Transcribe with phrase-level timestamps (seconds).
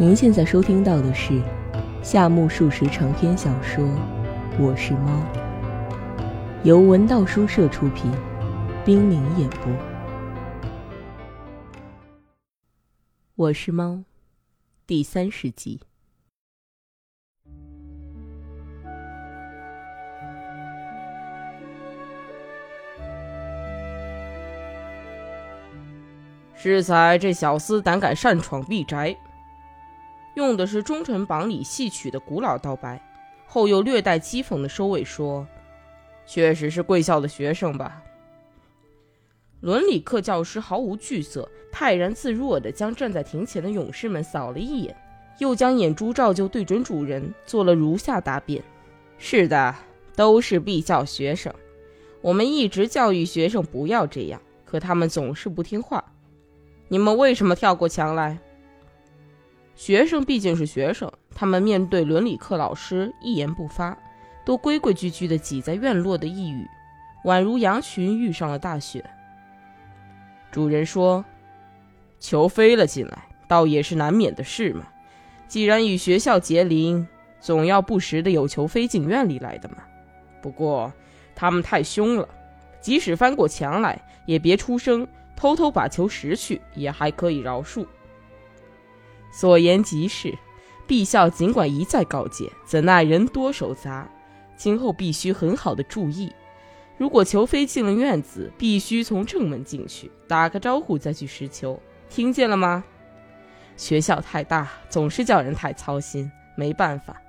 [0.00, 1.42] 您现在收听到的是
[2.04, 3.84] 夏目漱石长篇小说
[4.56, 5.10] 《我是猫》，
[6.62, 8.08] 由文道书社出品，
[8.84, 9.72] 冰凌演播。
[13.34, 14.04] 我是猫，
[14.86, 15.80] 第三十集。
[26.54, 29.16] 适才这小厮胆敢擅闯敝宅，
[30.38, 33.02] 用的是忠臣榜里戏曲的古老道白，
[33.44, 35.44] 后又略带讥讽的收尾说
[36.24, 38.00] ：“确实是贵校的学生吧？”
[39.60, 44.96] 伦理课教师毫无惧色，泰然自若地将站在庭前的勇士们扫了一眼，
[45.38, 48.62] 又将眼珠照就对准主人，做了如下答辩
[49.18, 49.74] ：“是的，
[50.14, 51.52] 都是敝校学生。
[52.20, 56.04] 我们一直教育学生不要这样，可他们总是不听话。”
[56.86, 58.38] 你们为什么跳过墙来？
[59.78, 63.96] 学生毕竟是学生，他们面对伦理课老师一言不发，
[64.44, 66.66] 都规规矩矩地挤在院落的一隅，
[67.24, 69.08] 宛如羊群遇上了大雪。
[70.50, 71.24] 主人说
[72.18, 74.84] ：“球飞了进来，倒也是难免的事嘛。
[75.46, 77.06] 既然与学校结邻，
[77.38, 79.76] 总要不时的有球飞进院里来的嘛。
[80.42, 80.92] 不过
[81.36, 82.28] 他们太凶了，
[82.80, 85.06] 即使翻过墙来，也别出声。”
[85.36, 87.86] 偷偷把球拾去也还可以饶恕。
[89.30, 90.36] 所言极是，
[90.86, 94.08] 陛下尽管一再告诫，怎奈人多手杂，
[94.56, 96.32] 今后必须很好的注意。
[96.96, 102.82] 如果裘飞进了院子，必须从正门进去，打个招呼再去拾球，听见了吗？
[103.76, 107.22] 学校太大，总是叫人太操心，没办法。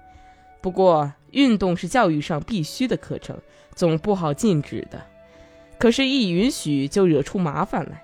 [0.61, 3.37] 不过运动是教育上必须的课程，
[3.75, 5.05] 总不好禁止的。
[5.77, 8.03] 可是，一允许就惹出麻烦来，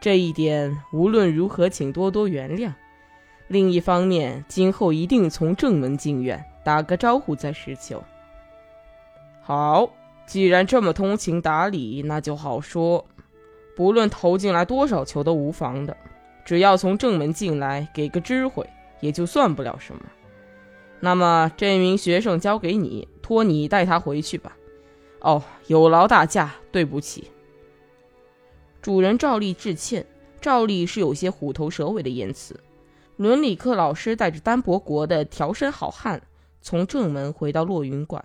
[0.00, 2.72] 这一点无论如何，请多多原谅。
[3.48, 8.02] 另一方面，今后一定从正门进院，打个招呼再拾球。
[9.42, 9.90] 好，
[10.26, 13.04] 既然这么通情达理，那就好说。
[13.76, 15.96] 不论投进来多少球都无妨的，
[16.44, 18.68] 只要从正门进来，给个知会，
[19.00, 20.00] 也就算不了什么。
[21.00, 24.56] 那么，这名学生交给你，托你带他回去吧。
[25.20, 27.30] 哦，有劳大驾，对不起。
[28.80, 30.06] 主人照例致歉，
[30.40, 32.58] 照例是有些虎头蛇尾的言辞。
[33.16, 36.22] 伦理课老师带着单伯国的条身好汉，
[36.60, 38.24] 从正门回到落云馆。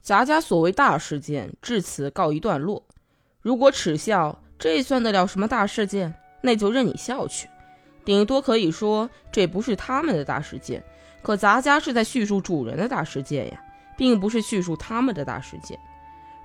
[0.00, 2.84] 咱家所谓大事件至此告一段落。
[3.40, 6.14] 如果耻笑，这算得了什么大事件？
[6.42, 7.48] 那就任你笑去，
[8.04, 10.84] 顶多可以说这不是他们的大事件。
[11.22, 13.64] 可咱家是在叙述主人的大事件呀。
[13.98, 15.76] 并不是叙述他们的大事件。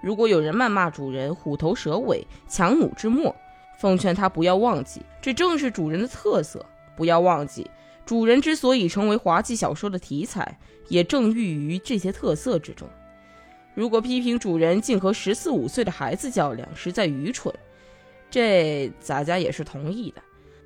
[0.02, 3.36] 如果有人谩骂主人虎头蛇尾、强弩之末，
[3.78, 6.66] 奉劝他不要忘记，这正是主人的特色。
[6.96, 7.70] 不要忘记，
[8.06, 12.88] 主人之所以成为滑稽小说的题材，也正寓于这些特色之中。
[13.74, 17.52] 如果批评主人竟和十四五岁的孩子较量，实在愚蠢，
[18.30, 20.22] 这咱家也是同意的。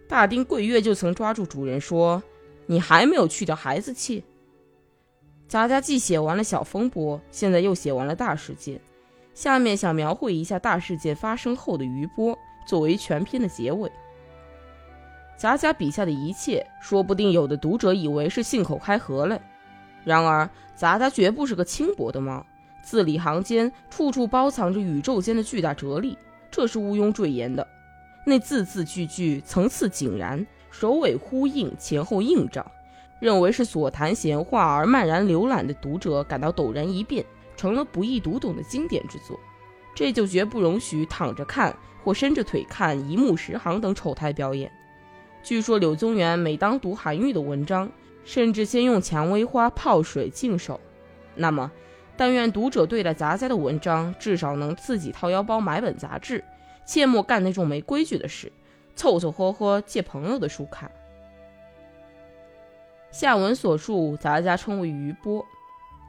[0.10, 2.22] 大丁桂月就曾抓住主人说
[2.68, 4.24] ：“你还没有去掉孩子气。”
[5.48, 8.82] 咱家既写完了小风波，现在又写完了大事件，
[9.34, 12.38] 下面想描绘一下大事件发生后的余波，
[12.68, 13.92] 作为全篇的结尾。
[15.38, 19.40] 杂家笔下的一切，说不定有的读者以为是信口开河嘞。
[20.04, 22.46] 然而，杂家绝不是个轻薄的猫，
[22.84, 26.18] 字里行间处处包藏着宇宙间的巨大哲理，
[26.52, 27.68] 这是毋庸赘言的。
[28.26, 32.70] 那字字句句层次井然，首尾呼应，前后映照。
[33.20, 39.40] 认为是所谈闲话而漫然浏览的读者感到陡然一变，成了不易读懂的经典之作，
[39.98, 44.72] 这就绝不容许躺着看或伸着腿看一目十行等丑态表演。
[45.42, 47.90] 据说柳宗元每当读韩愈的文章，
[48.24, 50.80] 甚至先用蔷薇花泡水净手。
[51.34, 51.72] 那么，
[52.16, 56.44] 但愿读者对待杂家的文章，至少能自己掏腰包买本杂志，
[56.86, 58.52] 切莫干那种没规矩的事，
[58.96, 60.92] 凑凑合合借朋友的书看。
[63.12, 65.44] 下文所述，杂家称为余波。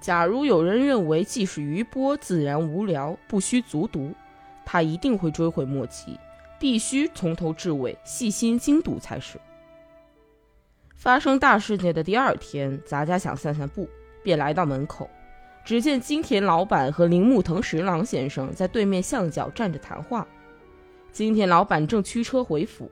[0.01, 4.13] 假如有人认为既是余波，自然无聊，不需足读，
[4.65, 6.19] 他一定会追悔莫及，
[6.59, 9.39] 必须从头至尾细心精读才是。
[10.95, 13.89] 发生大事件的第二天，咱家想散散步，
[14.23, 15.09] 便来到门口，
[15.65, 20.27] 只见金田老板和铃木藤十郎先生在对面巷角站着谈话。
[21.11, 22.91] 金田老板正驱车回府。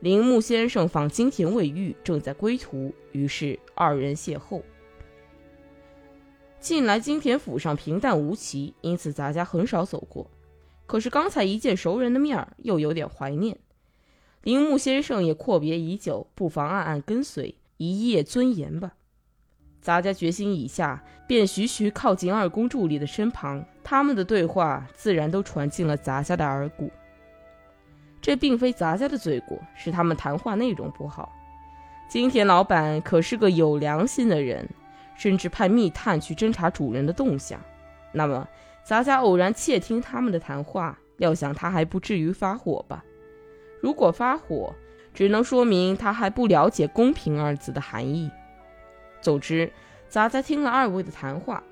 [0.00, 4.60] 铃木先生访金田未遇，正在归途，于是二人邂逅。
[6.62, 10.30] 近来金田府上平淡无奇，因此咱家很少走过。
[10.86, 13.58] 可是刚才一见熟人的面儿，又有点怀念。
[14.44, 18.92] 铃木先生也阔别已久，不妨暗暗跟随，一夜尊严吧。
[19.80, 23.64] 杂家决心已下，便徐徐靠近二宫助理的身旁。
[23.82, 26.88] 他们的对话自然都传进了杂家的耳骨。
[28.20, 31.32] 这并非杂家的罪过，是他们谈话内容不好。
[32.08, 34.68] 金田老板可是个有良心的人，
[35.16, 37.60] 甚至派密探去侦查主人的动向。
[38.12, 38.46] 那么，
[38.84, 43.04] 杂家偶然窃听他们的谈话，料想他还不至于发火吧？
[43.80, 44.74] 如果发火，
[45.14, 48.30] 只能说明他还不了解“公平”二字的含义。
[49.20, 49.70] 总之，
[50.08, 51.62] 杂家听了二位的谈话，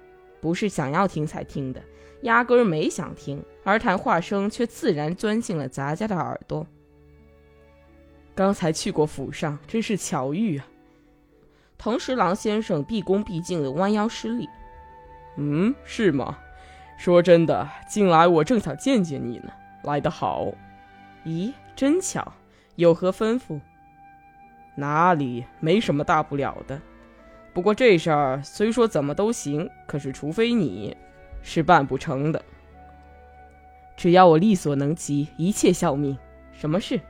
[0.40, 1.82] 不是想要听才听的，
[2.22, 6.66] 压根儿没想听，而谈话声却自然钻进了杂家的耳朵。
[8.34, 10.66] 刚才去过府上，真是巧遇啊！
[11.80, 14.46] 藤十郎先生毕恭毕敬地弯腰施礼。
[15.36, 16.38] 嗯，是吗？
[16.98, 19.50] 说真的，近来我正想见见你呢。
[19.84, 20.52] 来得好。
[21.24, 22.34] 咦，真巧，
[22.76, 23.58] 有何吩咐？
[24.74, 26.78] 哪里，没什么大不了的。
[27.54, 30.94] 不过这事儿虽说怎么都行，可是除非你，
[31.40, 32.44] 是办不成的。
[33.96, 36.18] 只要我力所能及，一切效命。
[36.52, 37.00] 什么事？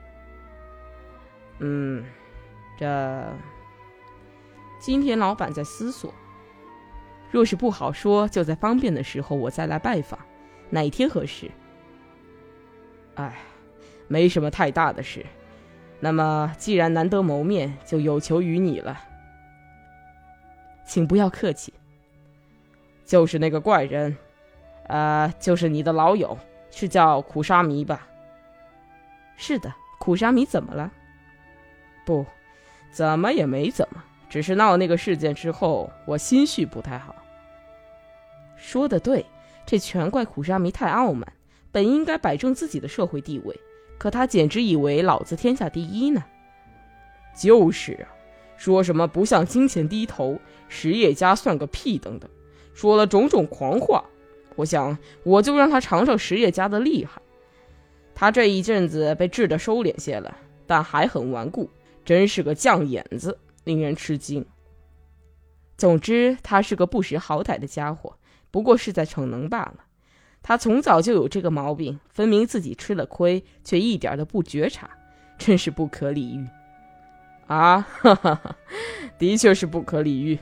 [1.59, 2.05] 嗯，
[2.79, 2.87] 这
[4.81, 6.13] 今天老板在思索。
[7.31, 10.19] 若是不好说，就在方便的时候我再来拜访。
[10.71, 11.51] 哪天合适？
[13.17, 13.37] 哎，
[14.09, 15.25] 没什么太大的事。
[16.01, 18.99] 那么既然难得谋面，就有求于你了。
[20.87, 21.75] 请不要客气。
[23.05, 24.17] 就是那个怪人，
[24.87, 26.39] 呃，就是你的老友，
[26.71, 28.07] 是叫苦沙弥吧？
[29.37, 30.91] 是的，苦沙弥怎么了？
[32.07, 32.25] 不，
[32.91, 37.15] 怎么也没怎么，只是闹那个事件之后，我心绪不太好。
[38.57, 39.27] 说的对，
[39.67, 41.31] 这全怪苦沙弥太傲慢，
[41.71, 43.55] 本应该摆正自己的社会地位，
[43.99, 46.25] 可他简直以为老子天下第一呢。
[47.37, 48.09] 就是啊。
[48.57, 50.39] 说什么不向金钱低头，
[50.69, 52.29] 实业家算个屁等等，
[52.75, 54.05] 说了种种狂话。
[54.55, 57.23] 我想，我就让他尝尝实业家的厉害。
[58.15, 60.37] 他这一阵子被治得收敛些了，
[60.67, 61.71] 但还很顽固，
[62.05, 63.39] 真是个犟眼子，
[63.71, 64.45] 令人吃惊。
[65.77, 68.19] 总之，他是个不识好歹的家伙，
[68.51, 69.77] 不过是在逞能罢了。
[70.43, 74.91] 他从早就有这个毛病，分明自己吃了亏，却一点都不觉察，
[75.39, 76.45] 真是不可理喻。
[77.47, 78.57] 啊，哈哈哈，
[79.17, 80.37] 的确是不可理喻。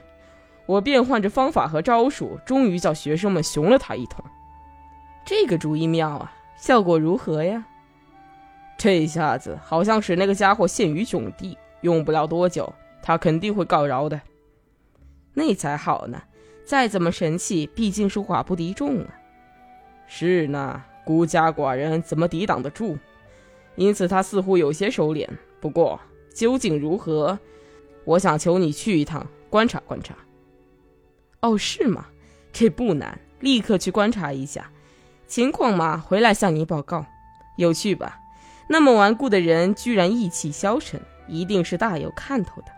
[0.65, 4.25] 我变换着方法和招数，终于叫学生们熊了他一通。
[5.27, 7.67] 这个主意妙啊，效果如何呀？
[8.79, 12.73] 这一下子好像使那个家伙陷于窘地，用不了多久，
[13.03, 14.21] 他肯定会告饶的。
[15.35, 16.23] 那才好呢，
[16.65, 19.15] 再怎么神气，毕竟是寡不敌众啊。
[20.07, 22.99] 是呢，孤家寡人怎么抵挡得住？
[23.77, 25.29] 因此他似乎有些收敛。
[25.61, 26.01] 不过。
[26.35, 27.37] 究竟如何？
[28.05, 30.15] 我想求你去一趟观察观察。
[31.41, 32.07] 哦，是吗？
[32.53, 34.71] 这不难，立刻去观察一下
[35.27, 37.05] 情况嘛，回来向你报告。
[37.57, 38.21] 有趣吧？
[38.69, 42.69] 那么顽固的人居然意气消沉，一定是大有看头的。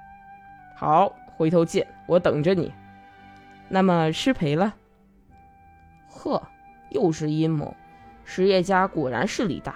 [0.80, 2.72] 好，回头见，我等着你。
[3.68, 4.74] 那么失陪了。
[6.08, 6.42] 呵，
[6.88, 7.76] 又是阴谋。
[8.24, 9.74] 实业家果然势力大，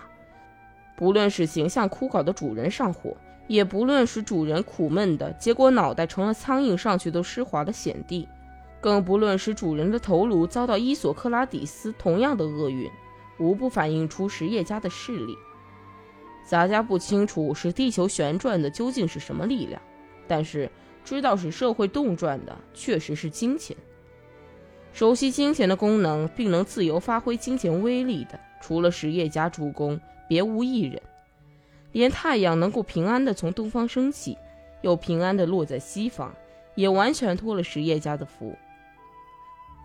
[0.97, 3.15] 不论是形象枯槁的主人上火。
[3.49, 8.27] 也不论使主人苦闷的结果，脑袋成了苍蝇上去都湿滑的险地，
[8.81, 12.91] 更不论使主人的头颅遭到伊索克拉底斯同样的厄运，
[13.39, 15.37] 无不反映出实业家的势力。
[16.47, 19.83] 杂家不清楚使地球旋转的究竟是什么力量，
[20.27, 20.71] 但是
[21.05, 23.77] 知道使社会动转的确实是金钱。
[24.93, 31.03] 熟悉金钱的功能，并能自由发挥金钱威力的，除了实业家主公，别无一人。
[31.93, 34.39] 连太阳能够平安的从东方升起，
[34.83, 36.35] 又平安的落在西方，
[36.75, 38.57] 也完全托了实业家的福。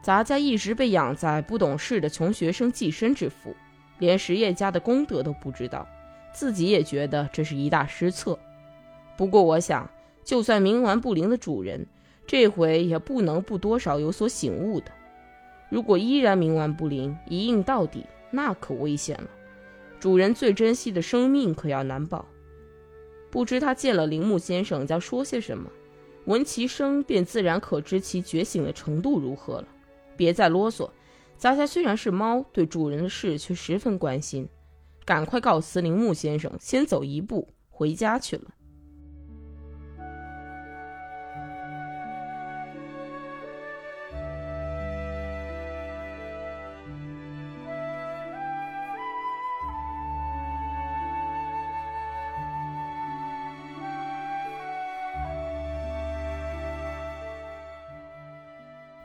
[0.01, 3.55] 咱家一直被养在不懂事的穷学生寄生之福，
[3.97, 5.87] 连实业家的功德都不知道，
[6.31, 8.39] 自己也觉得这是一大失策。
[9.17, 9.89] 不过我想，
[10.23, 11.85] 就算冥顽不灵的主人，
[12.27, 14.91] 这回也不能不多少有所醒悟的。
[15.69, 19.29] 如果依然冥顽不灵，一硬到底，那可危险了。
[19.99, 22.25] 主人最珍惜的生命可要难保。
[23.29, 25.69] 不知他见了铃木先生将说些什么，
[26.25, 29.67] 闻其声便自然可知其觉醒的程度如何了。
[30.15, 30.89] 别再啰嗦，
[31.37, 34.47] 杂家虽然是猫，对主人的事却十分关心。
[35.05, 38.43] 赶快告辞铃木先生，先走一步，回家去了。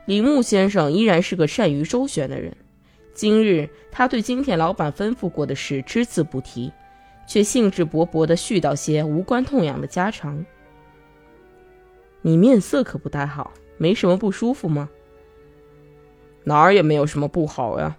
[0.05, 2.55] 铃木先生依然是个善于周旋的人。
[3.13, 6.71] 今日他对金田老板吩咐过的事只字不提，
[7.27, 10.45] 却兴致勃勃地絮叨些无关痛痒的家常。
[12.21, 14.89] 你面色可不太好，没什么不舒服吗？
[16.43, 17.95] 哪儿也没有什么不好呀。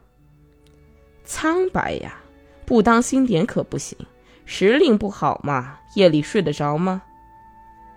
[1.25, 2.21] 苍白呀，
[2.65, 3.99] 不当心点可不行。
[4.45, 7.03] 时令不好嘛，夜里睡得着吗？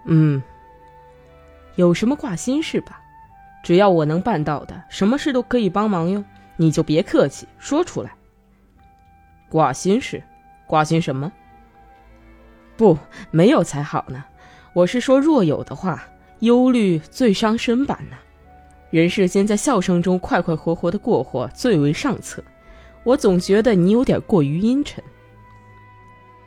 [0.05, 0.41] 嗯。
[1.75, 2.98] 有什么挂心事吧？
[3.69, 6.23] 只要我能办到的，什么事都可以帮忙哟。
[6.57, 8.15] 你就别客气，说出来。
[9.47, 10.23] 挂心事，
[10.65, 11.31] 挂心什么？
[12.75, 12.97] 不，
[13.29, 14.25] 没有才好呢。
[14.73, 16.03] 我是说，若有的话，
[16.39, 18.17] 忧虑最伤身板呢。
[18.89, 22.43] 人世间在笑声中快快活活的过活最为上策。
[23.03, 25.03] 我总觉得你有点过于阴沉。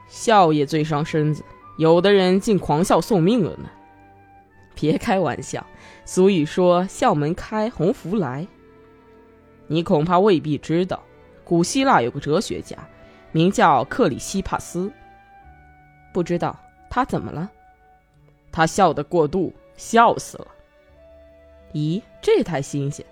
[0.08, 1.44] 笑也最伤身子，
[1.78, 3.70] 有的人竟狂笑送命了呢。
[4.74, 5.64] 别开玩笑，
[6.04, 8.46] 俗语说“笑门开，鸿福来”。
[9.68, 11.02] 你恐怕未必知道，
[11.44, 12.76] 古希腊有个哲学家，
[13.30, 14.92] 名叫克里希帕斯。
[16.12, 16.58] 不知道
[16.90, 17.50] 他怎么了？
[18.50, 20.48] 他笑得过度，笑死了。
[21.72, 23.04] 咦，这太新鲜。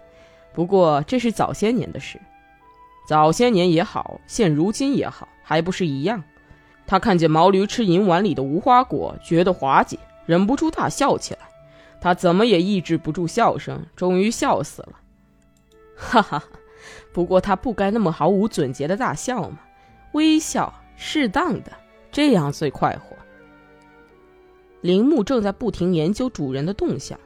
[0.53, 2.21] 不过这是早些年的事，
[3.09, 6.23] 早些年也好，现如今也好，还不是一样。
[6.87, 9.99] 他看见毛驴吃银碗里的无花果，觉得滑稽，
[10.31, 11.41] 忍不住大笑起来。
[12.01, 15.01] 他怎么也抑制不住笑声，终于笑死了。
[15.99, 16.45] 哈哈，
[17.13, 19.59] 不过他不该那么毫无准节的大笑嘛，
[20.13, 21.73] 微笑适当的，
[22.13, 23.17] 这样最快活。
[24.83, 27.19] 铃木正在不停研究主人的动向，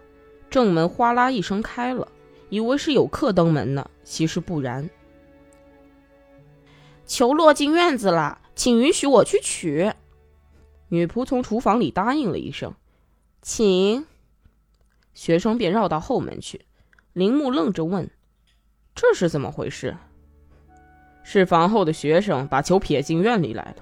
[0.49, 2.09] 正门哗啦一声开了，
[2.49, 4.89] 以为是有客登门呢，其实不然。
[7.05, 8.41] 球落进院子了。
[8.57, 9.93] 请允许我去取。
[10.89, 12.73] 女仆从厨房里答应了一声
[13.45, 14.07] ：“请。”
[15.15, 16.65] 学生便绕到后门去。
[17.13, 18.11] 铃木愣着问
[18.97, 19.97] ：“这是怎么回事？”
[21.23, 23.77] 是房后的学生把球撇进院里来了。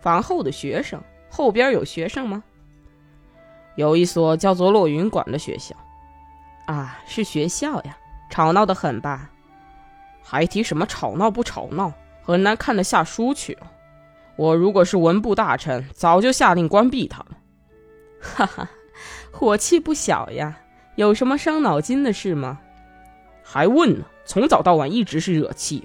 [0.00, 2.44] 房后的学生后边有学生吗？
[3.76, 5.74] 有一所叫做落云馆的学校。
[6.66, 7.96] 啊，是学校呀，
[8.28, 9.30] 吵闹的很吧？
[10.22, 11.92] 还提什么吵闹不吵闹？
[12.22, 13.56] 很难看得下书去。
[14.36, 17.38] 我如果是文部大臣，早就下令关闭他了。
[18.22, 18.70] 哈哈，
[19.32, 20.56] 火气不小呀！
[20.94, 22.60] 有什么伤脑筋的事吗？
[23.42, 24.04] 还问呢？
[24.24, 25.82] 从早到晚一直是惹气。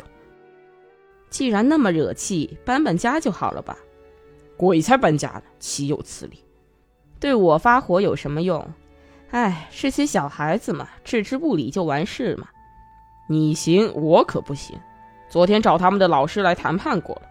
[1.30, 3.76] 既然那么惹气，搬搬家就好了吧？
[4.56, 5.44] 鬼才搬家呢！
[5.60, 6.44] 岂有此理！
[7.20, 8.66] 对我发火有什么用？
[9.32, 12.48] 哎，是些小孩子嘛，置之不理就完事嘛。
[13.28, 14.80] 你行，我可不行。
[15.28, 17.24] 昨天找他们的老师来谈判过了，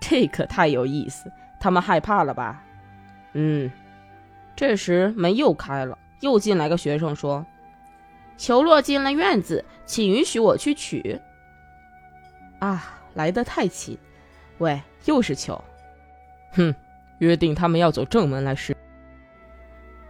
[0.00, 1.24] 这可太有意思。
[1.58, 2.62] 他们害怕了吧？
[3.32, 3.70] 嗯。
[4.58, 7.46] 这时门又开了，又进来个学生说
[8.36, 11.20] ：“裘落进了院子，请允许我去取。”
[12.58, 13.96] 啊，来得太勤。
[14.58, 15.62] 喂，又是裘。
[16.54, 16.74] 哼，
[17.18, 18.76] 约定他们要走正门来试。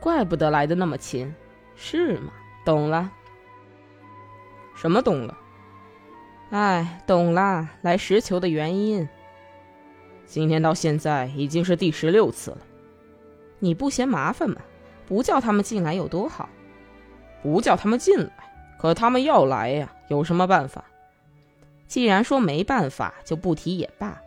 [0.00, 1.30] 怪不得来的那么勤。
[1.76, 2.32] 是吗？
[2.64, 3.12] 懂了。
[4.74, 5.36] 什么懂了？
[6.52, 9.06] 哎，懂啦，来石球的原因。
[10.24, 12.58] 今天到现在已经是第十六次了，
[13.58, 14.56] 你不嫌麻烦吗？
[15.06, 16.48] 不叫他们进来有多好？
[17.42, 18.30] 不叫他们进来，
[18.78, 20.84] 可他们要来呀，有什么办法？
[21.86, 24.20] 既然说没办法，就不提也罢。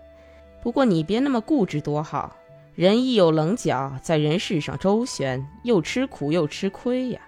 [0.63, 2.35] 不过你别那么固执多好。
[2.73, 7.19] 人一有棱角，在人世上周旋，又吃苦又吃亏呀。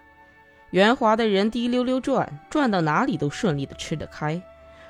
[0.71, 4.41] 圆滑的人滴溜溜转，转到哪里都顺利的吃得开。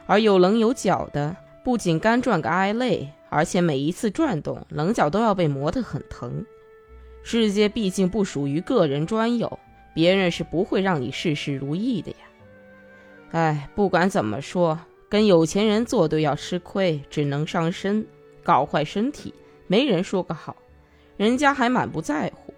[0.05, 6.45] 而有棱有角的，不仅干转个挨累，而且每一次转动，棱角都要被磨得很疼。
[7.23, 9.57] 世界毕竟不属于个人专有，
[9.93, 12.17] 别人是不会让你事事如意的呀。
[13.31, 14.77] 哎，不管怎么说，
[15.09, 18.05] 跟有钱人作对要吃亏，只能伤身，
[18.43, 19.33] 搞坏身体，
[19.67, 20.55] 没人说个好。
[21.15, 22.53] 人家还满不在乎，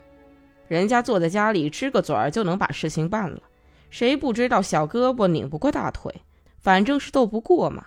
[0.67, 3.39] 人家坐在家里吃个嘴儿就能把事情办了，
[3.89, 6.13] 谁不知道小胳膊拧不过大腿？
[6.59, 7.85] 反正是斗不过嘛，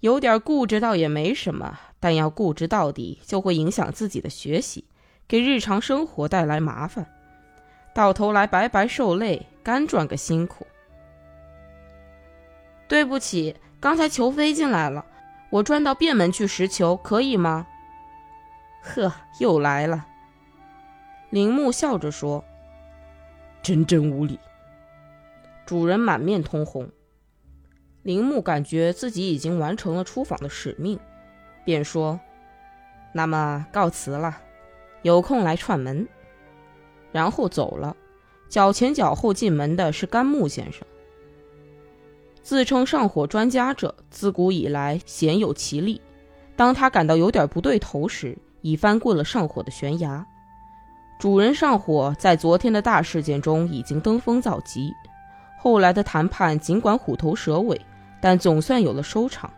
[0.00, 4.84] 有点固执倒也没什么，但要固执到底，就会影响自己的学习，
[5.28, 7.06] 给日常生活带来麻烦，
[7.92, 10.66] 到头来白白受累，干赚个辛苦。
[12.86, 15.04] 对不起，刚才球飞进来了，
[15.50, 17.66] 我转到便门去拾球，可以吗？
[18.82, 20.06] 呵，又来了。
[21.30, 22.44] 铃木笑着说
[23.60, 24.38] ：“真真无礼。”
[25.66, 26.88] 主人满面通红。
[28.04, 31.00] 铃木感觉自己已经完成了出访的使命，
[31.64, 32.20] 便说
[33.12, 34.38] ：“那么告辞了，
[35.06, 36.06] 有空来串门。”
[37.12, 37.96] 然后走了。
[38.48, 40.86] 脚前脚后进门的是甘木先生。
[42.42, 46.00] 自称上火专家者，自古以来鲜有其例。
[46.54, 50.24] 当他感到有点不对头时，已翻过了上火的悬崖。
[51.18, 54.92] 主人上火，在昨天的大事件中已经登峰造极。
[55.58, 57.80] 后来的谈判尽管虎头蛇尾，
[58.20, 59.50] 但总算有了收场。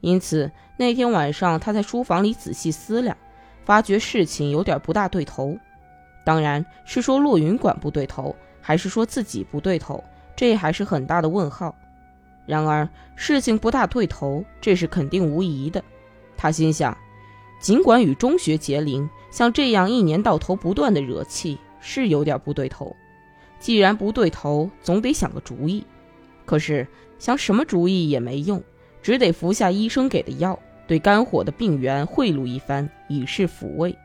[0.00, 3.14] 因此那天晚上，他在书房里仔细思量，
[3.66, 5.54] 发觉事情有点不大对头。
[6.24, 10.02] 当然是说落云馆不对头，还是说自己不对头，
[10.34, 11.74] 这还是很大的问号。
[12.46, 15.82] 然而事情不大对头，这是肯定无疑的。
[16.36, 16.96] 他心想，
[17.60, 22.94] 尽管与中学结邻，像这样一年到头不断的惹气，是有点不对头。
[23.58, 25.84] 既然不对头，总得想个主意。
[26.44, 26.86] 可是
[27.18, 28.62] 想什么主意也没用，
[29.02, 33.96] 只得服下医生给的药，对肝火的病源贿赂一番，以示抚慰。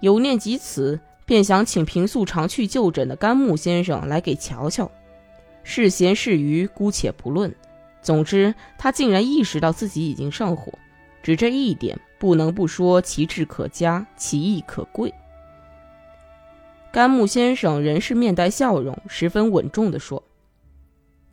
[0.00, 4.90] 有念及此，便想请平素常去就诊的甘木先生来给瞧瞧。
[5.62, 7.54] 是贤是愚，姑且不论。
[8.02, 10.72] 总之，他竟然意识到自己已经上火，
[11.22, 15.12] 只这一点，不能不说其志可嘉，其意可贵。
[16.90, 20.22] 甘木先生仍是面带笑容，十分稳重地说：“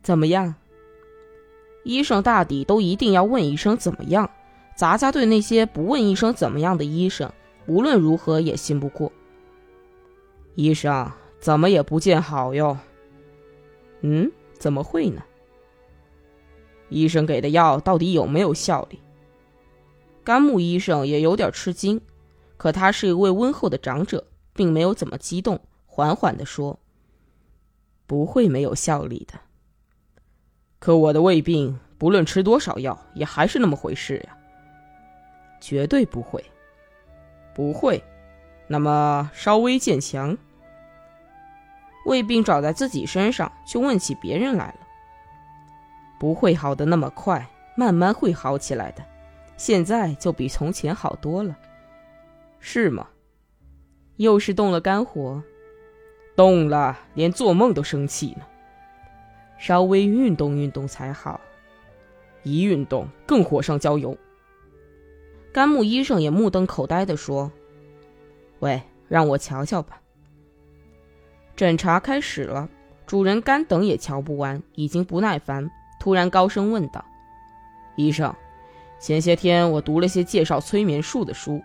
[0.04, 0.54] 怎么样？
[1.84, 4.30] 医生大抵都一定要问一声怎么样。
[4.78, 7.28] 咱家对那些不问一声怎么样的医生，
[7.66, 9.10] 无论如何也信不过。
[10.54, 12.78] 医生怎么也不见好哟？
[14.02, 15.20] 嗯，怎么会呢？
[16.90, 19.00] 医生给的药到底有没有效力？”
[20.22, 22.00] 甘木医生也有点吃惊，
[22.56, 24.24] 可他是一位温厚的长者。
[24.54, 26.80] 并没有怎么激动，缓缓地说
[28.08, 29.38] ：“不会没有效力的。
[30.80, 34.36] 可我的胃病，不论吃多少药，也还是那么回事呀。
[35.60, 36.44] 绝对不会，
[37.54, 38.02] 不会。
[38.66, 40.36] 那么稍微渐强，
[42.04, 44.78] 胃病找在自己身上，就问起别人来了。
[46.18, 49.04] 不会好的那么快，慢慢会好起来的。
[49.56, 51.56] 现在就比从前好多了，
[52.60, 53.08] 是吗？”
[54.16, 55.40] 又是动了肝火，
[56.34, 58.44] 动了，连做梦都生气呢。
[59.58, 61.40] 稍微运动运动才好，
[62.42, 64.16] 一运动更火上浇油。
[65.52, 67.50] 甘木医生也目瞪口呆地说
[68.60, 70.00] ：“喂，让我瞧瞧吧。”
[71.56, 72.68] 诊查开始了，
[73.06, 77.04] 主人干等也瞧不完，已经不耐烦，突然高声问道
[77.96, 78.32] ：“医生，
[79.00, 81.60] 前些天我读了些介绍催眠术的书。”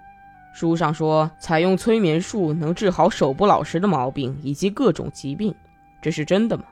[0.56, 5.54] 书上说，采用催眠术能治好手不老实的毛病以及各种疾病，
[6.02, 6.64] 这是真的吗？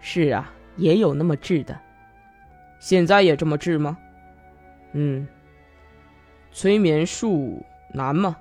[0.00, 1.78] 是啊，也有那么治的。
[2.78, 3.96] 现在也这么治吗？
[4.92, 5.28] 嗯。
[6.52, 8.36] 催眠术难吗？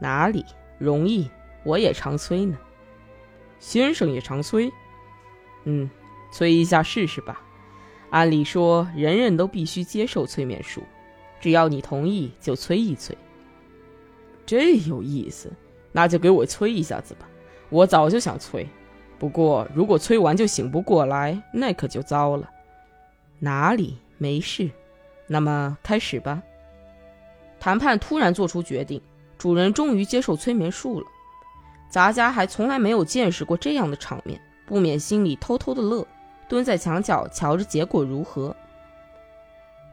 [0.00, 0.44] 哪里
[0.78, 1.28] 容易？
[1.64, 2.58] 我也常催呢。
[3.58, 4.70] 先生也常催。
[5.64, 5.90] 嗯，
[6.32, 7.40] 催一下试试吧。
[8.10, 10.82] 按理说，人人都必须接受催眠术。
[11.40, 13.16] 只要你同意，就催一催。
[14.46, 15.52] 这有意思，
[15.92, 17.28] 那就给我催一下子吧。
[17.68, 18.66] 我早就想催，
[19.18, 22.48] 不过如果催完就醒不过来，那可就糟了。
[23.38, 24.70] 哪里没事？
[25.26, 26.42] 那么开始吧。
[27.60, 29.00] 谈判突然做出决定，
[29.36, 31.06] 主人终于接受催眠术了。
[31.90, 36.06] 杂家还从来没有见识过这样的场面，不免心里偷偷的乐，
[36.48, 38.54] 蹲在墙角瞧着结果如何。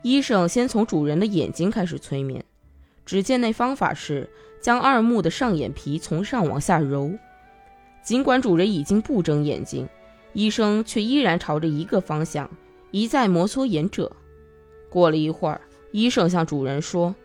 [0.01, 2.43] 医生先从主人的眼睛开始催眠，
[3.05, 4.29] 只见那方法是
[4.61, 7.11] 将二目的上眼皮从上往下揉。
[8.03, 9.87] 尽管主人已经不睁眼睛，
[10.33, 12.47] 医生却依然朝着一个方向
[12.91, 14.11] 一再摩挲眼褶。
[14.89, 17.15] 过了一会儿，医生向主人说：“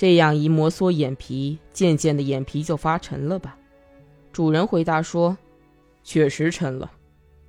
[0.00, 3.58] 这样一摩挲眼皮，渐渐的眼皮就发沉了吧？”
[4.32, 5.36] 主人回答说
[6.02, 6.90] ：“确实沉了。”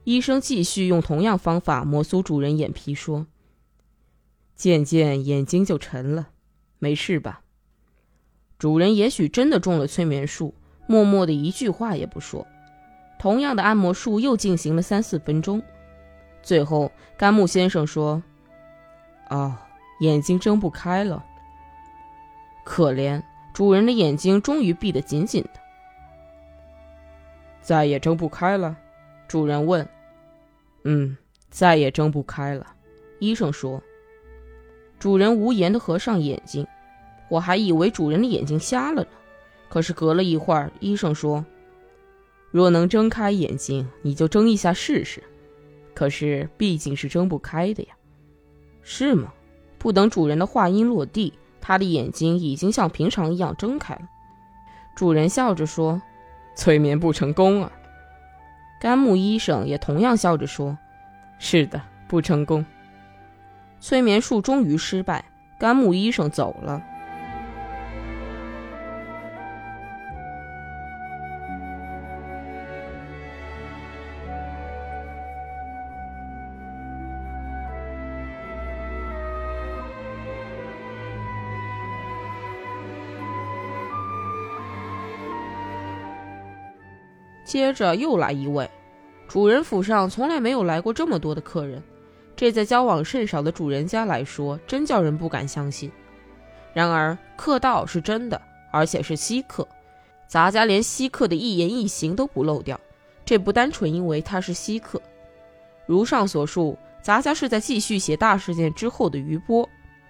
[0.03, 3.25] 医生继续用同样方法摩挲主人眼皮，说。
[4.53, 6.31] 渐渐眼睛就沉了，
[6.77, 7.41] 没事吧？
[8.59, 10.53] 主人也许真的中了催眠术，
[10.87, 12.45] 默默的一句话也不说。
[13.17, 15.63] 同样的按摩术又进行了三四分钟，
[16.43, 18.21] 最后甘木先生说
[19.31, 19.55] ：“哦，
[20.01, 21.25] 眼睛睁不开了。
[22.63, 23.21] 可怜
[23.53, 25.59] 主人的眼睛终于闭得紧紧的，
[27.61, 28.77] 再也睁不开了。”
[29.27, 29.87] 主人问
[30.83, 31.15] ：“嗯，
[31.49, 32.67] 再也睁不开了。”
[33.19, 33.81] 医生说。
[34.99, 36.67] 主人无言的合上眼睛，
[37.27, 39.09] 我还以为主人的眼睛瞎了呢。
[39.67, 41.43] 可是隔了一会儿，医生说
[42.51, 45.23] ：“若能睁开眼睛，你就睁一下试试。”
[45.95, 47.95] 可是毕竟是睁不开的呀，
[48.83, 49.33] 是吗？
[49.79, 54.01] 不等主人的话音落地，他的眼睛已经像平常一样睁开了。
[54.95, 56.01] 主人笑着说
[56.55, 57.71] ：“催眠不成功啊。
[58.79, 60.77] 甘木医生也同样笑着说
[61.39, 62.65] ：“是的，不成功。”
[63.79, 65.23] 催眠术终于失败，
[65.57, 66.83] 甘木医生走了。
[87.51, 88.71] 接着又来一位，
[89.27, 91.83] 主人府上从来没有来过这么多的客人，
[92.33, 95.91] 这在交往甚少的主人家来说，真叫人不敢相信。
[96.73, 99.67] 然而客道是真的，而且是稀客，
[100.29, 102.79] 杂家连稀客的一言一行都不漏掉。
[103.25, 105.01] 这不单纯因为他是稀客，
[105.85, 109.67] 如上所述，杂家是在继续写大事件之后的余波，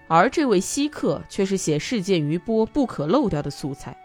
[0.07, 3.97] 而这位稀客却是写事件余波不可漏掉的素材。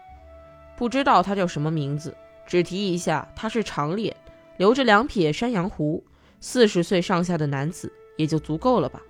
[0.75, 2.11] 不知道他叫什么名字。
[2.47, 4.15] 只提一下，他是长脸，
[4.57, 6.03] 留着两撇山羊胡，
[6.39, 9.01] 四十岁上下的男子也就足够了吧。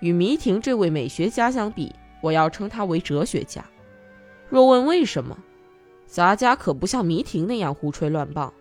[0.00, 3.64] 与迷婷这位美学家相比，我要称他为哲学家。
[4.50, 5.36] 若问为什么，
[6.06, 8.52] 杂家可不像迷婷那样胡吹乱棒，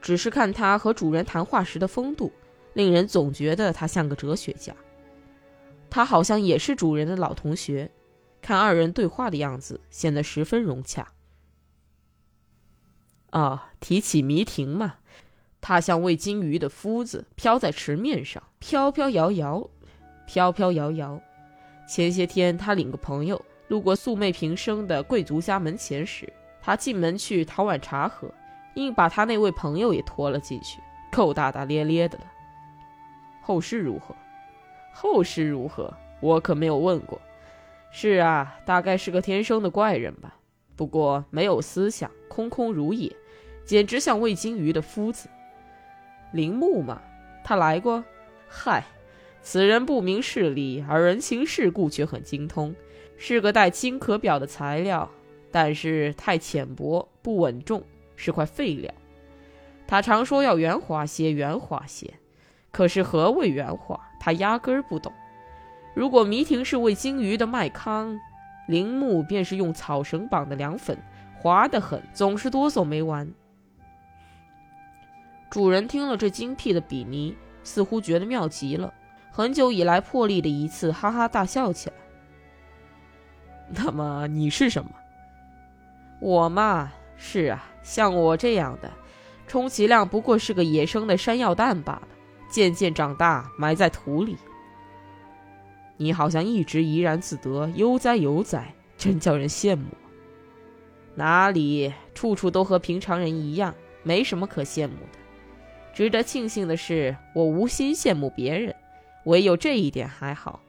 [0.00, 2.30] 只是看他和主人谈话时的风度，
[2.74, 4.72] 令人总觉得他像个哲学家。
[5.90, 7.90] 他好像也是主人的老同学，
[8.40, 11.06] 看二人对话的样子，显得十分融洽。
[13.36, 14.94] 啊，提起迷婷嘛，
[15.60, 19.68] 他像喂金鱼的夫子，飘在池面上，飘飘摇摇，
[20.26, 21.20] 飘飘摇摇。
[21.86, 28.32] 前些天他领个朋友路过素昧平生的贵族家门前时，他进门去讨碗茶喝，
[28.76, 30.80] 硬把他那位朋友也拖了进去，
[31.12, 32.24] 够大大咧咧的了。
[33.42, 34.16] 后事如何？
[34.94, 35.92] 后事如何？
[36.22, 37.20] 我可没有问过。
[37.90, 40.36] 是啊，大概是个天生的怪人吧。
[40.74, 43.14] 不过没有思想，空空如也。
[43.66, 45.28] 简直像喂金鱼的夫子，
[46.30, 47.02] 铃木嘛，
[47.42, 48.04] 他来过。
[48.46, 48.84] 嗨，
[49.42, 52.72] 此人不明事理，而人情世故却很精通，
[53.18, 55.10] 是个带金可表的材料，
[55.50, 57.82] 但是太浅薄，不稳重，
[58.14, 58.94] 是块废料。
[59.88, 62.14] 他常说要圆滑些，圆滑些，
[62.70, 65.12] 可是何谓圆滑，他压根儿不懂。
[65.92, 68.16] 如果迷婷是喂金鱼的麦糠，
[68.68, 70.96] 铃木便是用草绳绑的凉粉，
[71.36, 73.28] 滑得很，总是哆嗦没完。
[75.48, 78.92] 主人听了这精辟的比拟，似乎觉得妙极了，
[79.30, 81.96] 很久以来破例的一次，哈哈大笑起来。
[83.68, 84.90] 那么你是什么？
[86.20, 88.90] 我嘛，是啊，像我这样的，
[89.46, 92.08] 充其量不过是个野生的山药蛋罢了，
[92.50, 94.36] 渐渐长大，埋在土里。
[95.96, 99.84] 你好像一直怡然自得，悠哉悠哉，真叫人羡慕。
[101.14, 105.18] 哪里，处处都和平常人一样，没什么可羡慕的。
[105.96, 108.76] 值得庆幸的是，我无心羡慕别人，
[109.24, 110.60] 唯有这一点还好。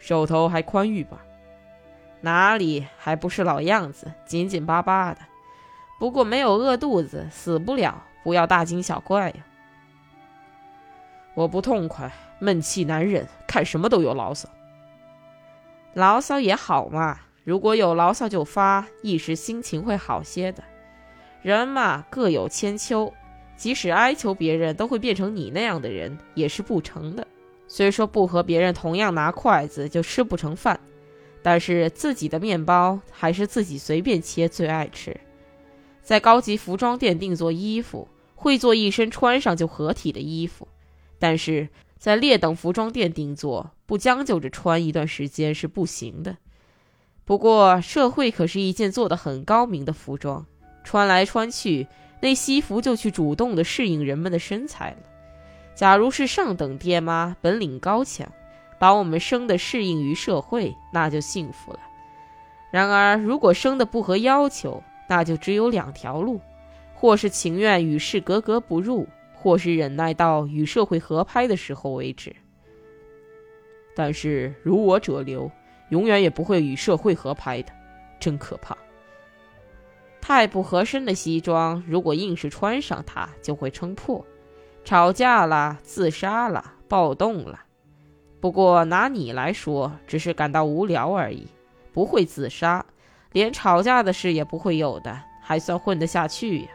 [0.00, 1.24] 手头还宽裕吧？
[2.20, 5.20] 哪里，还不是老样子，紧紧巴巴的。
[6.00, 9.36] 不过没有饿肚子，死不了，不要大惊小怪呀。
[11.34, 12.10] 我不痛快，
[12.40, 14.48] 闷气难忍，看什么都有牢骚。
[15.94, 20.64] 牢骚也好嘛，如果有牢骚就发，一时心情会好些的。
[21.40, 23.14] 人嘛，各有千秋。
[23.62, 27.24] 即使哀求别人都会变成你那样的人，也是不成的。
[27.68, 30.80] 虽说不和别人同样拿筷子就吃不成饭，
[31.44, 35.16] 但是自己的面包还是自己随便切最爱吃。
[36.02, 40.66] 在高级服装店定做衣服，会做一身穿上就合体的衣服；
[41.20, 46.36] 但是在劣等服装店定做，不将就着穿一段时间是不行的。
[47.24, 50.44] 不过社会可是一件做得很高明的服装，
[50.82, 51.86] 穿来穿去。
[52.22, 54.98] 那西服就去主动的适应人们的身材了。
[55.74, 58.30] 假如是上等爹妈，本领高强，
[58.78, 61.80] 把我们生的适应于社会，那就幸福了。
[62.70, 66.40] 然而，如果生的不合要求，那就只有两条路：
[66.94, 72.36] 或是情愿与世格格不入，或是忍耐到与社会合拍的时候为止。
[73.96, 75.50] 但是，如我者流，
[75.88, 77.72] 永远也不会与社会合拍的，
[78.20, 78.78] 真可怕。
[80.22, 84.24] 太不合身的西装，如果硬是穿上它，就会撑破。
[84.84, 87.60] 吵架了，自杀了，暴动了。
[88.40, 91.48] 不过拿你来说，只是感到无聊而已，
[91.92, 92.86] 不会自杀，
[93.32, 96.68] 连吵架的事也不会有的，还算混得下去呀。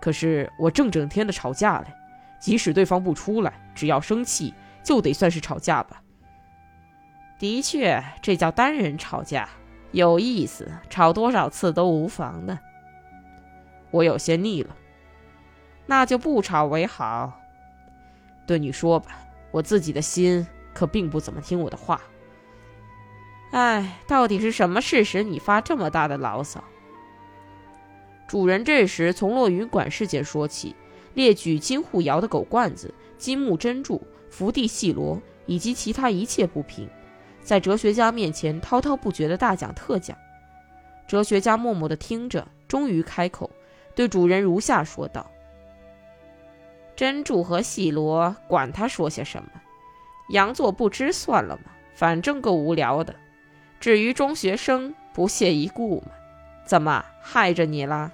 [0.00, 1.86] 可是我正整天的吵架嘞，
[2.38, 6.02] 即使对方不出来，只要生气，就得算是吵架吧。
[7.38, 9.48] 的确，这叫单人吵架。
[9.94, 12.58] 有意思，吵多少次都无妨的。
[13.92, 14.74] 我有些腻了。
[15.86, 17.32] 那就不吵为好。
[18.44, 19.16] 对你说吧，
[19.52, 22.00] 我自己的心可并不怎么听我的话。
[23.52, 26.64] 哎，到底是什么事使你发这么大的牢骚？
[28.26, 30.74] 主人这时从落云馆事件说起，
[31.14, 36.88] 列举金户窑的狗罐子、金木珍珠、福地细罗以及其他一切不平，
[37.44, 40.16] 在哲学家面前滔滔不绝的大讲特讲。
[41.06, 43.50] 哲学家默默的听着，终于开口，
[43.94, 45.30] 对主人如下说道
[46.96, 49.50] ：“珍珠和细罗，管他说些什么，
[50.30, 53.14] 佯作不知算了嘛，反正够无聊的。
[53.78, 56.08] 至于中学生，不屑一顾嘛。”
[56.64, 58.10] 怎么害着你了？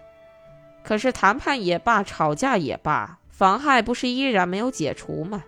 [0.83, 5.45] 可是谈判也罢，吵架也罢，妨害不是依然没有解除吗？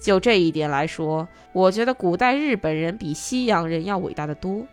[0.00, 4.66] 就这一点来说，我觉得古代日本人比西洋人要伟大的多。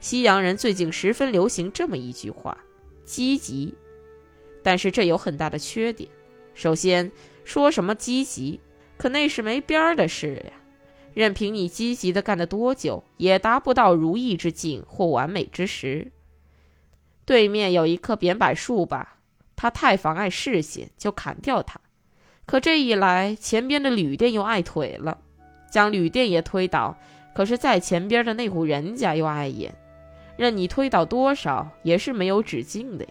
[0.00, 2.56] 西洋人最近十分流行这么一句话：
[3.04, 3.74] 积极。
[4.62, 6.08] 但是这有很大的缺点。
[6.54, 7.10] 首先，
[7.44, 8.60] 说什么积极，
[8.96, 10.52] 可那是没边儿的事呀。
[11.12, 16.10] 任凭你积极的干得多久，也达不到如意之境或完美之时。
[17.24, 19.18] 对面有一棵扁柏树吧，
[19.54, 21.80] 它太妨碍视线，就砍掉它。
[22.46, 25.18] 可这一来，前边的旅店又碍腿了，
[25.70, 26.96] 将旅店也推倒。
[27.34, 29.74] 可是再前边的那户人家又碍眼，
[30.36, 33.10] 任你推倒多少，也是没有止境的呀。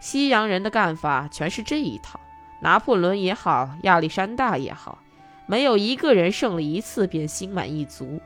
[0.00, 2.18] 西洋人的干法全是这一套，
[2.60, 4.98] 拿破仑也好，亚历山大也好，
[5.46, 8.20] 没有一个人胜了一次便心满意足，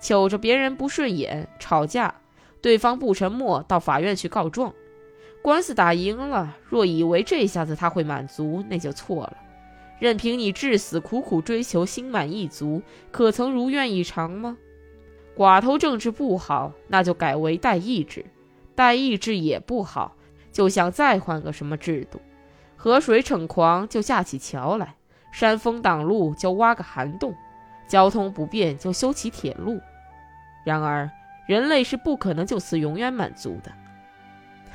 [0.00, 2.14] 瞅着别人不顺眼，吵架。
[2.62, 4.72] 对方不沉默，到法院去告状，
[5.42, 6.56] 官司打赢了。
[6.64, 9.36] 若以为这下子他会满足，那就错了。
[9.98, 14.56] 任凭你至死苦苦追求心满意足，可曾如愿以偿吗？
[15.36, 18.22] 寡头政治不好，那就改为代议制；
[18.74, 20.16] 代议制也不好，
[20.52, 22.20] 就想再换个什么制度。
[22.76, 24.86] 河水逞狂，就架起桥来；
[25.32, 27.32] 山峰挡路，就挖个涵洞；
[27.86, 29.80] 交通不便，就修起铁路。
[30.64, 31.10] 然而。
[31.48, 33.72] 人类是不可能就此永远满足的。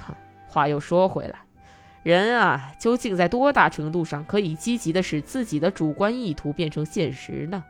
[0.07, 0.15] 哼，
[0.47, 1.35] 话又说回来，
[2.03, 7.63] 人啊，究竟在多大程度上可以积极的使自己的主观意图变成现实呢？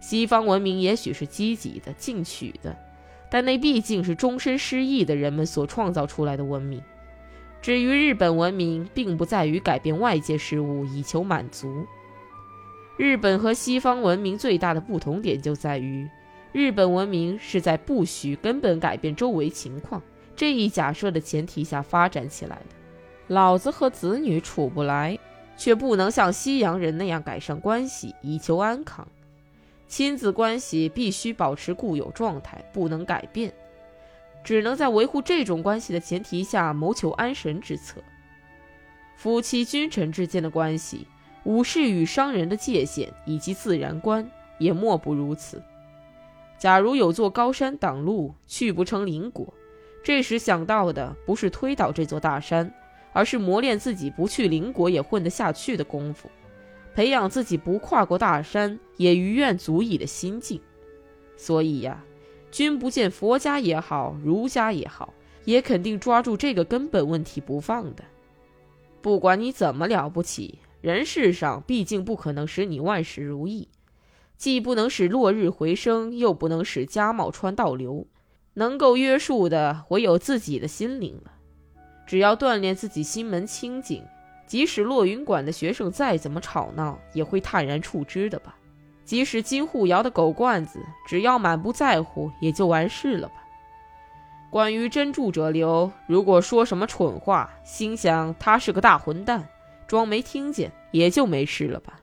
[0.00, 2.76] 西方文明也许是积极的、进取的，
[3.30, 6.82] 但那毕竟是终身失意的人们所创造出来的文明。
[7.62, 11.86] 至于日本文明，并不在于改变外界事物以求满足。
[12.96, 16.08] 日本和西方文明最大的不同点就在于。
[16.52, 20.02] 日本文明是在不许根本改变周围情况
[20.34, 22.75] 这一假设的前提下发展起来的。
[23.28, 25.18] 老子和子女处不来，
[25.56, 29.06] 却不能像西洋人那样改善关系以求安康。
[29.88, 33.52] 亲子关系必须保持固有状态，不能改变，
[34.44, 38.02] 只能在维护这种关系的前提下谋求安神之策。
[39.16, 41.06] 夫妻君臣之间的关系，
[41.44, 45.62] 武士与商人的界限以及自然观，也莫不如此。
[46.58, 49.52] 假如有座高山挡路，去不成邻国，
[50.02, 52.72] 这时想到的不是推倒这座大山，
[53.16, 56.30] 而是磨练自己不去邻国也混得下去的功夫，
[56.94, 60.60] 培养自己不跨过大山也于愿足矣的心境。
[61.34, 62.04] 所以呀，
[62.50, 65.14] 君不见佛家也好，儒家也好，
[65.46, 68.04] 也肯定抓住这个根本问题不放的。
[69.00, 73.66] 不管你怎么了不起，人世上毕竟不可能使你万事如意。
[74.36, 78.06] 既不能使落日回升，又不能使家茂川倒流，
[78.52, 81.32] 能够约束的唯有自己的心灵了。
[82.06, 84.04] 只要锻炼自己心门清净，
[84.46, 88.54] 即使落云馆的学生再怎么吵闹，也会泰然处之的吧。
[89.04, 93.34] 即使金户窑的狗罐子，只要满不在乎，也就完事了吧。
[94.50, 99.48] 关于真住者流，如果说什么蠢话，心想他是个大混蛋，
[99.86, 102.00] 装没听见，也就没事了吧。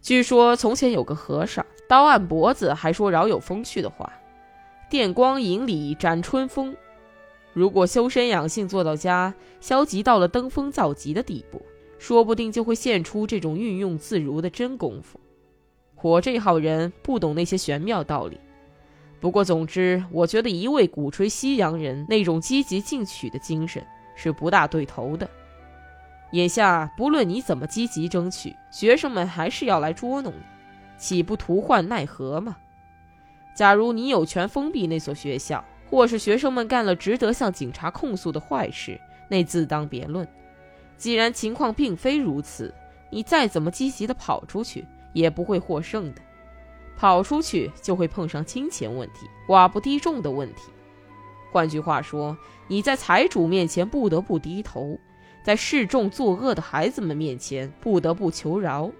[0.00, 4.12] 据说从前有个和尚，刀按脖子，还说饶有风趣的话
[4.88, 6.74] ：“电光引里斩春风。”
[7.52, 11.60] 如果修身养性做到家，消极到了登峰造极的地步，
[11.98, 15.18] 说不定就会现出这种运用自如的真功夫。
[16.02, 18.38] 我这号人不懂那些玄妙道理，
[19.20, 23.84] 不过总之，我觉得一味鼓吹西洋人那种积极进取的精神
[24.14, 25.28] 是不大对头的。
[26.32, 30.38] 眼下，不论你怎么积极争取，学生们还是要来捉弄你，
[30.96, 32.56] 岂不徒患奈何吗？
[33.54, 38.98] 假如你有权封闭那所学校，或是学生们干了值得向警察控诉的坏事，
[39.28, 40.26] 那自当别论。
[40.96, 42.72] 既然情况并非如此，
[43.10, 46.22] 你再怎么积极的跑出去，也不会获胜的。
[46.96, 50.70] 跑出去就会碰上金钱问题、寡不敌众的问题。
[51.50, 52.36] 换句话说，
[52.68, 54.96] 你在财主面前不得不低头，
[55.42, 58.92] 在示众作恶的孩子们面前不得不求饶。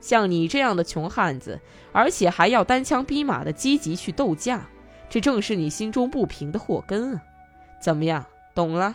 [0.00, 4.64] 像你这样的穷汉子，而且还要单枪匹马的积极去斗价，
[5.08, 7.22] 这正是你心中不平的祸根啊！
[7.80, 8.94] 怎么样，懂了？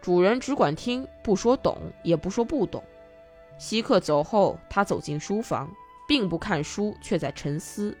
[0.00, 2.82] 主人只管听，不说懂，也不说不懂。
[3.58, 5.70] 稀客走后，他走进书房，
[6.06, 7.96] 并不看书，却在沉思。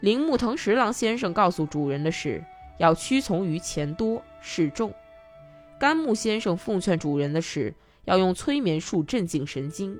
[0.00, 2.44] 铃木藤十郎先生告诉主人的是，
[2.78, 4.90] 要屈从于钱多势众；
[5.78, 7.74] 甘木先生奉劝主人的是。
[8.06, 9.96] 要用催眠术镇静神经。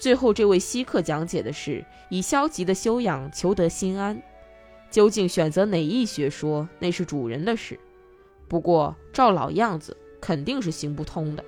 [0.00, 4.20] 最后，这位稀客讲解的是以消极的修养求得心安。
[4.90, 7.78] 究竟选择哪一学说，那是主人的事。
[8.48, 11.44] 不过，照老样子，肯定是行不通的。